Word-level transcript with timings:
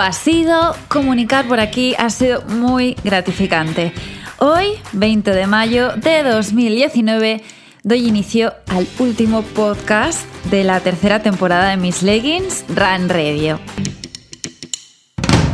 ha 0.00 0.12
sido. 0.12 0.74
Comunicar 0.88 1.46
por 1.46 1.60
aquí 1.60 1.94
ha 1.98 2.10
sido 2.10 2.42
muy 2.42 2.96
gratificante. 3.04 3.92
Hoy, 4.38 4.78
20 4.92 5.32
de 5.32 5.46
mayo 5.46 5.92
de 5.96 6.22
2019, 6.22 7.42
doy 7.82 8.08
inicio 8.08 8.54
al 8.68 8.86
último 8.98 9.42
podcast 9.42 10.22
de 10.50 10.64
la 10.64 10.80
tercera 10.80 11.22
temporada 11.22 11.70
de 11.70 11.76
Miss 11.76 12.02
Leggings 12.02 12.64
Run 12.68 13.08
Radio. 13.08 13.60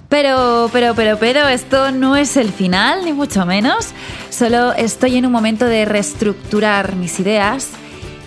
Pero, 0.08 0.70
pero, 0.72 0.94
pero, 0.94 1.18
pero, 1.18 1.48
esto 1.48 1.90
no 1.90 2.16
es 2.16 2.36
el 2.36 2.52
final, 2.52 3.04
ni 3.04 3.12
mucho 3.12 3.44
menos. 3.44 3.88
Solo 4.30 4.72
estoy 4.72 5.16
en 5.16 5.26
un 5.26 5.32
momento 5.32 5.66
de 5.66 5.84
reestructurar 5.84 6.94
mis 6.94 7.18
ideas 7.18 7.70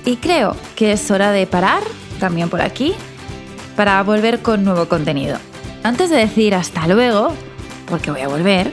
y 0.05 0.17
creo 0.17 0.57
que 0.75 0.91
es 0.91 1.09
hora 1.09 1.31
de 1.31 1.47
parar, 1.47 1.81
también 2.19 2.49
por 2.49 2.61
aquí, 2.61 2.93
para 3.77 4.03
volver 4.03 4.41
con 4.41 4.65
nuevo 4.65 4.89
contenido. 4.89 5.39
Antes 5.89 6.11
de 6.11 6.17
decir 6.17 6.53
hasta 6.53 6.85
luego, 6.85 7.33
porque 7.87 8.11
voy 8.11 8.21
a 8.21 8.27
volver, 8.27 8.71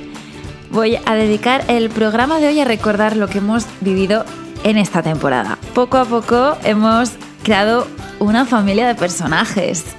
voy 0.71 0.99
a 1.07 1.15
dedicar 1.15 1.65
el 1.69 1.89
programa 1.89 2.41
de 2.41 2.49
hoy 2.49 2.61
a 2.61 2.67
recordar 2.67 3.17
lo 3.17 3.27
que 3.27 3.39
hemos 3.39 3.65
vivido 3.81 4.27
en 4.65 4.77
esta 4.77 5.03
temporada. 5.03 5.57
Poco 5.75 5.97
a 5.97 6.05
poco 6.05 6.59
hemos 6.63 7.13
creado 7.43 7.89
una 8.19 8.45
familia 8.45 8.87
de 8.87 8.95
personajes. 8.97 9.97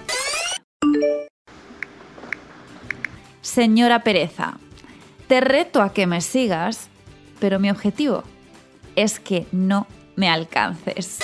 Señora 3.41 4.04
Pereza, 4.04 4.59
te 5.27 5.41
reto 5.41 5.81
a 5.81 5.93
que 5.93 6.05
me 6.05 6.21
sigas, 6.21 6.88
pero 7.40 7.57
mi 7.57 7.71
objetivo 7.71 8.26
es 8.95 9.20
que 9.20 9.48
no 9.52 9.88
me 10.15 10.29
alcances. 10.29 11.18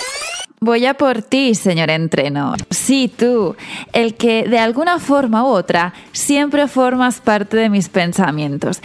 Voy 0.65 0.85
a 0.85 0.93
por 0.93 1.21
ti, 1.21 1.55
señor 1.55 1.89
entreno. 1.89 2.53
Sí, 2.69 3.11
tú, 3.13 3.57
el 3.91 4.15
que 4.15 4.47
de 4.47 4.59
alguna 4.59 4.97
forma 4.97 5.43
u 5.43 5.47
otra 5.47 5.93
siempre 6.13 6.69
formas 6.69 7.19
parte 7.19 7.57
de 7.57 7.69
mis 7.69 7.89
pensamientos. 7.89 8.79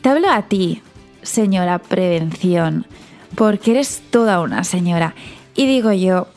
Te 0.00 0.10
hablo 0.10 0.30
a 0.30 0.42
ti, 0.42 0.80
señora 1.22 1.80
prevención, 1.80 2.86
porque 3.34 3.72
eres 3.72 4.00
toda 4.10 4.40
una 4.40 4.62
señora. 4.62 5.16
Y 5.56 5.66
digo 5.66 5.90
yo, 5.90 6.28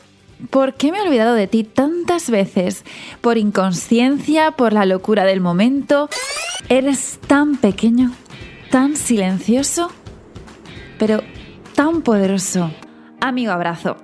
¿por 0.50 0.74
qué 0.74 0.90
me 0.90 0.98
he 0.98 1.02
olvidado 1.02 1.34
de 1.34 1.46
ti 1.46 1.62
tantas 1.62 2.28
veces? 2.28 2.84
¿Por 3.20 3.38
inconsciencia? 3.38 4.50
¿Por 4.50 4.72
la 4.72 4.84
locura 4.84 5.24
del 5.24 5.40
momento? 5.40 6.08
Eres 6.68 7.20
tan 7.28 7.54
pequeño, 7.54 8.10
tan 8.72 8.96
silencioso, 8.96 9.92
pero 10.98 11.22
tan 11.76 12.02
poderoso. 12.02 12.72
Amigo 13.20 13.52
abrazo 13.52 13.96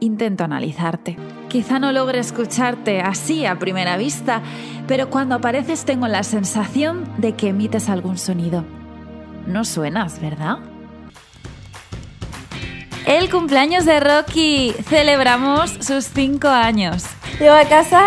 intento 0.00 0.44
analizarte. 0.44 1.16
Quizá 1.48 1.78
no 1.78 1.92
logre 1.92 2.18
escucharte 2.18 3.00
así 3.00 3.46
a 3.46 3.58
primera 3.58 3.96
vista, 3.96 4.42
pero 4.86 5.10
cuando 5.10 5.36
apareces 5.36 5.84
tengo 5.84 6.08
la 6.08 6.22
sensación 6.22 7.04
de 7.18 7.34
que 7.34 7.48
emites 7.48 7.88
algún 7.88 8.18
sonido. 8.18 8.64
No 9.46 9.64
suenas, 9.64 10.20
¿verdad? 10.20 10.58
El 13.06 13.30
cumpleaños 13.30 13.84
de 13.84 14.00
Rocky. 14.00 14.74
Celebramos 14.88 15.70
sus 15.80 16.06
cinco 16.06 16.48
años. 16.48 17.04
Llego 17.38 17.54
a 17.54 17.64
casa 17.64 18.02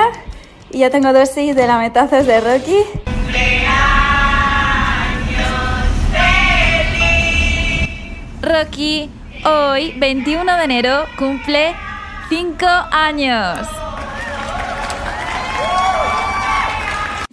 y 0.71 0.79
ya 0.79 0.89
tengo 0.89 1.13
dosis 1.13 1.55
de 1.55 1.67
la 1.67 1.77
metazos 1.77 2.25
de 2.25 2.41
Rocky. 2.41 2.77
Rocky 8.41 9.09
hoy, 9.45 9.93
21 9.97 10.57
de 10.57 10.63
enero, 10.63 11.05
cumple 11.17 11.75
Cinco 12.29 12.65
años. 12.65 13.59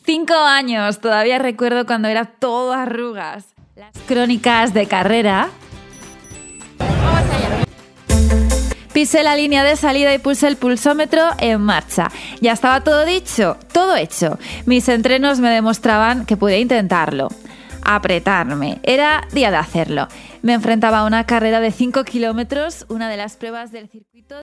Cinco 0.05 0.35
años. 0.35 1.01
Todavía 1.01 1.39
recuerdo 1.39 1.85
cuando 1.85 2.07
era 2.07 2.27
todo 2.27 2.73
arrugas. 2.73 3.47
Las 3.75 3.93
crónicas 4.07 4.73
de 4.73 4.87
carrera. 4.87 5.49
Pisé 8.93 9.25
la 9.25 9.35
línea 9.35 9.65
de 9.65 9.75
salida 9.75 10.15
y 10.15 10.19
puse 10.19 10.47
el 10.47 10.57
pulsómetro 10.57 11.23
en 11.39 11.61
marcha. 11.61 12.13
Ya 12.41 12.53
estaba 12.53 12.83
todo 12.83 13.05
dicho, 13.05 13.57
todo 13.73 13.97
hecho. 13.97 14.39
Mis 14.65 14.89
entrenos 14.89 15.41
me 15.41 15.51
demostraban 15.51 16.25
que 16.25 16.37
podía 16.37 16.59
intentarlo 16.59 17.31
apretarme. 17.85 18.81
Era 18.83 19.27
día 19.33 19.51
de 19.51 19.59
hacerlo. 19.59 20.09
Me 20.45 20.53
enfrentaba 20.53 20.99
a 20.99 21.05
una 21.07 21.25
carrera 21.25 21.59
de 21.59 21.71
5 21.71 22.05
kilómetros, 22.05 22.85
una 22.91 23.09
de 23.09 23.17
las 23.17 23.39
pruebas 23.39 23.73
del 23.73 23.89
circuito. 23.89 24.43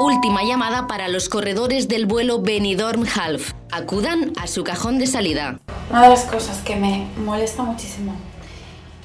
Última 0.00 0.44
llamada 0.44 0.86
para 0.86 1.08
los 1.08 1.28
corredores 1.28 1.88
del 1.88 2.06
vuelo 2.06 2.40
Benidorm 2.40 3.04
Half. 3.14 3.52
Acudan 3.70 4.32
a 4.40 4.46
su 4.46 4.64
cajón 4.64 4.98
de 4.98 5.06
salida. 5.06 5.60
Una 5.90 6.04
de 6.04 6.08
las 6.08 6.24
cosas 6.24 6.62
que 6.62 6.76
me 6.76 7.06
molesta 7.22 7.62
muchísimo 7.62 8.14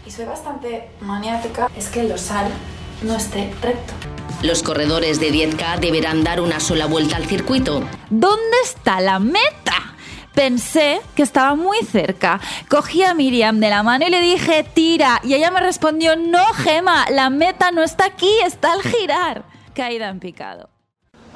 y 0.05 0.11
soy 0.11 0.23
bastante 0.23 0.87
maniática 1.01 1.69
es 1.75 1.89
que 1.89 1.99
el 1.99 2.07
dosal 2.07 2.47
no 3.03 3.17
esté 3.17 3.53
recto. 3.61 4.10
Los 4.41 4.63
corredores 4.63 5.19
de 5.19 5.31
10K 5.31 5.79
deberán 5.79 6.23
dar 6.23 6.41
una 6.41 6.59
sola 6.59 6.87
vuelta 6.87 7.17
al 7.17 7.25
circuito. 7.25 7.83
¿Dónde 8.09 8.57
está 8.63 8.99
la 8.99 9.19
meta? 9.19 9.95
Pensé 10.33 11.01
que 11.15 11.21
estaba 11.21 11.55
muy 11.55 11.77
cerca. 11.85 12.39
Cogí 12.69 13.03
a 13.03 13.13
Miriam 13.13 13.59
de 13.59 13.69
la 13.69 13.83
mano 13.83 14.07
y 14.07 14.09
le 14.09 14.19
dije, 14.19 14.63
tira. 14.63 15.19
Y 15.23 15.35
ella 15.35 15.51
me 15.51 15.59
respondió, 15.59 16.15
no, 16.15 16.43
Gema, 16.53 17.05
la 17.11 17.29
meta 17.29 17.71
no 17.71 17.83
está 17.83 18.05
aquí, 18.05 18.31
está 18.43 18.73
al 18.73 18.81
girar. 18.81 19.43
Caída 19.75 20.09
en 20.09 20.19
picado. 20.19 20.69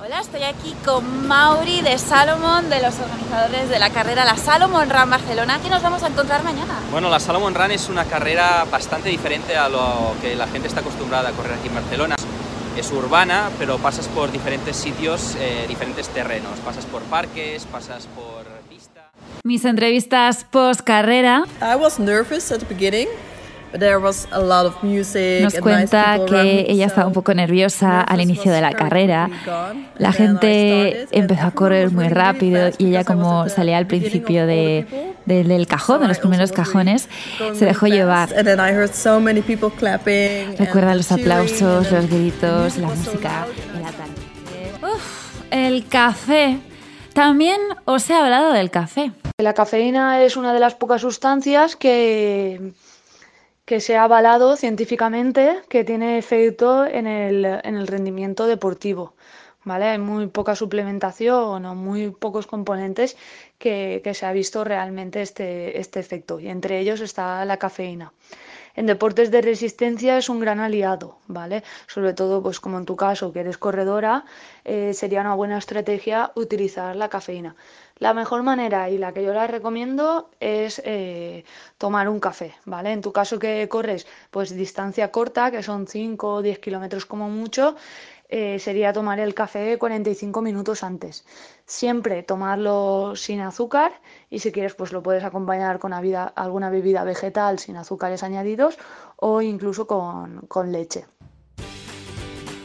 Hola, 0.04 0.20
estoy 0.20 0.44
aquí 0.44 0.76
con 0.84 1.28
Mauri 1.28 1.82
de 1.82 1.98
Salomon, 1.98 2.70
de 2.70 2.82
los 2.82 3.00
organizadores 3.00 3.70
de 3.70 3.80
la 3.80 3.92
carrera 3.92 4.26
La 4.26 4.36
Salomon 4.36 4.90
Run 4.90 5.10
Barcelona. 5.10 5.60
¿Qué 5.64 5.70
nos 5.70 5.82
vamos 5.82 6.04
a 6.04 6.08
encontrar 6.08 6.44
mañana? 6.44 6.80
Bueno, 6.92 7.10
la 7.10 7.20
Salomon 7.20 7.56
Run 7.56 7.72
es 7.72 7.88
una 7.88 8.04
carrera 8.04 8.66
bastante 8.70 9.10
diferente 9.10 9.56
a 9.56 9.70
lo 9.70 10.16
que 10.22 10.36
la 10.36 10.48
gente 10.48 10.68
está 10.68 10.82
acostumbrada 10.82 11.30
a 11.30 11.32
correr 11.32 11.54
aquí 11.54 11.70
en 11.70 11.76
Barcelona. 11.76 12.16
Es 12.78 12.92
urbana, 12.92 13.50
pero 13.58 13.78
pasas 13.78 14.08
por 14.10 14.32
diferentes 14.32 14.76
sitios, 14.76 15.36
eh, 15.40 15.66
diferentes 15.68 16.10
terrenos. 16.10 16.60
Pasas 16.60 16.86
por 16.86 17.02
parques, 17.04 17.66
pasas 17.66 18.08
por 18.08 18.46
pista. 18.70 19.12
Mis 19.44 19.64
entrevistas 19.64 20.44
post 20.44 20.82
carrera. 20.82 21.46
I 21.62 21.76
was 21.76 22.00
nervous 22.00 22.52
at 22.52 22.60
the 22.60 22.66
beginning. 22.66 23.08
Nos 25.42 25.56
cuenta 25.56 26.20
que 26.28 26.66
ella 26.70 26.86
estaba 26.86 27.08
un 27.08 27.14
poco 27.14 27.34
nerviosa 27.34 28.02
al 28.02 28.22
inicio 28.22 28.52
de 28.52 28.62
la 28.62 28.74
carrera. 28.74 29.30
La 29.98 30.12
gente 30.12 31.08
empezó 31.12 31.48
a 31.48 31.52
correr 31.52 31.92
muy 31.92 32.08
rápido 32.10 32.70
y 32.78 32.88
ella 32.88 33.04
como 33.04 33.50
salía 33.50 33.78
al 33.78 33.88
principio 33.88 34.46
de, 34.46 35.14
del 35.26 35.68
cajón, 35.68 36.02
de 36.02 36.08
los 36.08 36.20
primeros 36.20 36.52
cajones, 36.52 37.10
se 37.54 37.66
dejó 37.66 37.88
llevar. 37.88 38.30
Recuerda 40.58 40.96
los 40.96 41.12
aplausos, 41.12 41.92
los 41.92 42.10
gritos, 42.10 42.78
la 42.78 42.88
música, 42.88 43.46
el 43.76 43.86
Uf, 44.84 45.44
el 45.52 45.88
café. 45.88 46.60
También 47.14 47.62
os 47.86 48.10
he 48.10 48.14
hablado 48.14 48.52
del 48.52 48.70
café. 48.70 49.12
La 49.38 49.54
cafeína 49.54 50.22
es 50.24 50.38
una 50.38 50.54
de 50.54 50.60
las 50.60 50.76
pocas 50.76 51.02
sustancias 51.02 51.76
que 51.76 52.74
que 53.66 53.80
se 53.82 53.98
ha 53.98 54.04
avalado 54.04 54.56
científicamente 54.58 55.62
que 55.70 55.84
tiene 55.84 56.18
efecto 56.18 56.86
en 56.86 57.08
el, 57.08 57.46
en 57.46 57.76
el 57.76 57.88
rendimiento 57.88 58.48
deportivo. 58.48 59.16
¿Vale? 59.64 59.86
Hay 59.86 59.98
muy 59.98 60.28
poca 60.28 60.56
suplementación 60.56 61.66
o 61.66 61.74
muy 61.74 62.12
pocos 62.12 62.46
componentes 62.46 63.18
que, 63.58 64.02
que 64.04 64.14
se 64.14 64.28
ha 64.28 64.32
visto 64.32 64.64
realmente 64.64 65.24
este, 65.24 65.80
este 65.80 66.00
efecto 66.00 66.40
y 66.40 66.50
entre 66.50 66.80
ellos 66.80 67.02
está 67.02 67.44
la 67.46 67.58
cafeína. 67.58 68.14
En 68.76 68.86
deportes 68.88 69.32
de 69.32 69.42
resistencia 69.42 70.18
es 70.18 70.28
un 70.28 70.40
gran 70.40 70.60
aliado, 70.60 71.18
¿vale? 71.28 71.64
Sobre 71.88 72.14
todo, 72.14 72.44
pues 72.44 72.60
como 72.60 72.78
en 72.78 72.86
tu 72.86 72.96
caso, 72.98 73.32
que 73.32 73.40
eres 73.40 73.58
corredora, 73.58 74.26
eh, 74.66 74.94
sería 74.94 75.22
una 75.22 75.34
buena 75.34 75.58
estrategia 75.58 76.32
utilizar 76.36 76.96
la 76.96 77.08
cafeína. 77.08 77.56
La 77.98 78.14
mejor 78.14 78.44
manera 78.44 78.90
y 78.90 78.98
la 78.98 79.14
que 79.14 79.24
yo 79.24 79.34
la 79.34 79.48
recomiendo 79.48 80.30
es 80.42 80.82
eh, 80.84 81.46
tomar 81.78 82.10
un 82.10 82.20
café, 82.20 82.54
¿vale? 82.66 82.92
En 82.92 83.02
tu 83.02 83.14
caso 83.14 83.40
que 83.40 83.70
corres, 83.70 84.06
pues 84.32 84.54
distancia 84.54 85.10
corta, 85.10 85.50
que 85.52 85.64
son 85.64 85.88
5 85.88 86.34
o 86.34 86.42
10 86.42 86.60
kilómetros 86.60 87.06
como 87.06 87.30
mucho, 87.30 87.78
eh, 88.28 88.60
sería 88.60 88.92
tomar 88.92 89.20
el 89.20 89.34
café 89.34 89.78
45 89.78 90.42
minutos 90.42 90.84
antes. 90.84 91.26
Siempre 91.66 92.24
tomarlo 92.24 93.16
sin 93.16 93.42
azúcar 93.42 94.02
y 94.30 94.40
si 94.40 94.52
quieres 94.52 94.74
pues 94.74 94.92
lo 94.92 95.04
puedes 95.04 95.24
acompañar 95.24 95.80
con 95.80 95.94
alguna 95.94 96.70
bebida 96.70 97.04
vegetal 97.04 97.60
sin 97.60 97.78
azúcares 97.78 98.24
añadidos 98.24 98.78
o 99.18 99.42
incluso 99.42 99.86
con, 99.86 100.42
con 100.48 100.72
leche. 100.72 101.06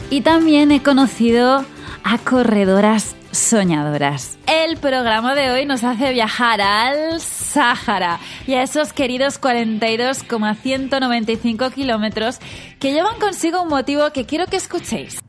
Y 0.08 0.22
también 0.22 0.72
he 0.72 0.82
conocido 0.82 1.64
a 2.02 2.18
corredoras 2.18 3.14
soñadoras. 3.30 4.38
El 4.46 4.78
programa 4.78 5.34
de 5.34 5.50
hoy 5.50 5.66
nos 5.66 5.84
hace 5.84 6.12
viajar 6.12 6.60
al 6.60 7.20
Sáhara 7.20 8.18
y 8.46 8.54
a 8.54 8.62
esos 8.62 8.92
queridos 8.92 9.38
42,195 9.38 11.70
kilómetros 11.70 12.40
que 12.80 12.92
llevan 12.92 13.20
consigo 13.20 13.62
un 13.62 13.68
motivo 13.68 14.10
que 14.12 14.26
quiero 14.26 14.46
que 14.46 14.56
escuchéis. 14.56 15.20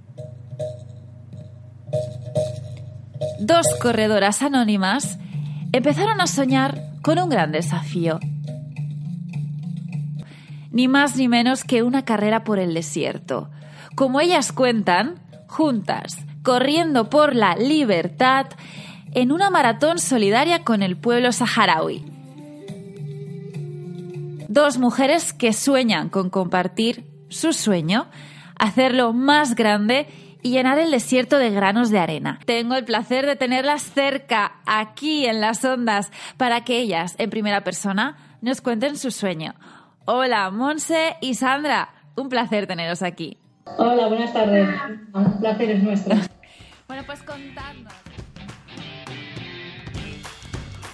Dos 3.43 3.65
corredoras 3.81 4.43
anónimas 4.43 5.17
empezaron 5.71 6.21
a 6.21 6.27
soñar 6.27 6.79
con 7.01 7.17
un 7.17 7.27
gran 7.27 7.51
desafío. 7.51 8.19
Ni 10.69 10.87
más 10.87 11.15
ni 11.15 11.27
menos 11.27 11.63
que 11.63 11.81
una 11.81 12.05
carrera 12.05 12.43
por 12.43 12.59
el 12.59 12.75
desierto. 12.75 13.49
Como 13.95 14.19
ellas 14.19 14.51
cuentan, 14.51 15.15
juntas, 15.47 16.23
corriendo 16.43 17.09
por 17.09 17.35
la 17.35 17.55
libertad 17.55 18.45
en 19.11 19.31
una 19.31 19.49
maratón 19.49 19.97
solidaria 19.97 20.63
con 20.63 20.83
el 20.83 20.95
pueblo 20.95 21.31
saharaui. 21.31 22.05
Dos 24.49 24.77
mujeres 24.77 25.33
que 25.33 25.51
sueñan 25.51 26.09
con 26.09 26.29
compartir 26.29 27.07
su 27.29 27.53
sueño, 27.53 28.05
hacerlo 28.55 29.13
más 29.13 29.55
grande 29.55 30.07
y 30.41 30.51
llenar 30.51 30.79
el 30.79 30.91
desierto 30.91 31.37
de 31.37 31.51
granos 31.51 31.89
de 31.89 31.99
arena. 31.99 32.39
Tengo 32.45 32.75
el 32.75 32.85
placer 32.85 33.25
de 33.25 33.35
tenerlas 33.35 33.83
cerca, 33.83 34.53
aquí 34.65 35.25
en 35.25 35.41
las 35.41 35.63
ondas, 35.63 36.11
para 36.37 36.63
que 36.63 36.79
ellas, 36.79 37.15
en 37.17 37.29
primera 37.29 37.63
persona, 37.63 38.17
nos 38.41 38.61
cuenten 38.61 38.97
su 38.97 39.11
sueño. 39.11 39.53
Hola, 40.05 40.49
Monse 40.49 41.15
y 41.21 41.35
Sandra. 41.35 41.89
Un 42.15 42.29
placer 42.29 42.67
teneros 42.67 43.01
aquí. 43.01 43.37
Hola, 43.77 44.07
buenas 44.07 44.33
tardes. 44.33 44.69
Un 45.13 45.39
placer 45.39 45.71
es 45.71 45.83
nuestro. 45.83 46.15
Bueno, 46.87 47.03
pues 47.05 47.23
contadnos. 47.23 47.93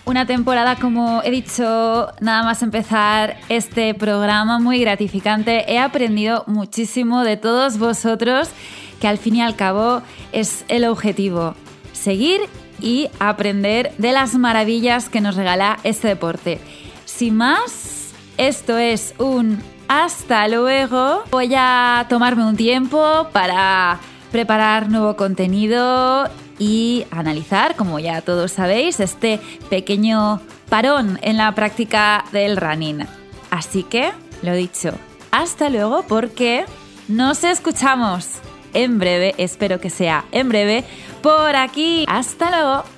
Una 0.07 0.25
temporada, 0.25 0.77
como 0.77 1.21
he 1.21 1.31
dicho, 1.31 2.07
nada 2.21 2.41
más 2.43 2.63
empezar 2.63 3.35
este 3.49 3.93
programa, 3.93 4.57
muy 4.57 4.79
gratificante. 4.79 5.69
He 5.69 5.79
aprendido 5.79 6.45
muchísimo 6.47 7.25
de 7.25 7.35
todos 7.35 7.77
vosotros, 7.77 8.49
que 8.99 9.07
al 9.07 9.17
fin 9.17 9.35
y 9.35 9.41
al 9.41 9.55
cabo 9.55 10.01
es 10.31 10.65
el 10.67 10.85
objetivo. 10.85 11.55
Seguir 11.93 12.41
y 12.79 13.09
aprender 13.19 13.91
de 13.97 14.11
las 14.11 14.35
maravillas 14.35 15.09
que 15.09 15.21
nos 15.21 15.35
regala 15.35 15.79
este 15.83 16.07
deporte. 16.07 16.59
Sin 17.05 17.37
más, 17.37 18.11
esto 18.37 18.77
es 18.77 19.13
un 19.17 19.59
hasta 19.87 20.47
luego. 20.47 21.23
Voy 21.31 21.53
a 21.55 22.05
tomarme 22.09 22.45
un 22.45 22.55
tiempo 22.55 23.27
para 23.31 23.99
preparar 24.31 24.89
nuevo 24.89 25.15
contenido 25.15 26.29
y 26.59 27.05
analizar, 27.11 27.75
como 27.75 27.99
ya 27.99 28.21
todos 28.21 28.51
sabéis, 28.51 28.99
este 28.99 29.39
pequeño 29.69 30.41
parón 30.69 31.19
en 31.21 31.37
la 31.37 31.53
práctica 31.55 32.25
del 32.31 32.57
running. 32.57 33.05
Así 33.49 33.83
que, 33.83 34.11
lo 34.41 34.53
dicho, 34.53 34.91
hasta 35.31 35.69
luego 35.69 36.03
porque 36.07 36.65
nos 37.07 37.43
escuchamos 37.43 38.41
en 38.73 38.99
breve, 38.99 39.35
espero 39.37 39.79
que 39.79 39.89
sea 39.89 40.25
en 40.31 40.49
breve, 40.49 40.83
por 41.21 41.55
aquí. 41.55 42.05
Hasta 42.07 42.49
luego. 42.51 42.96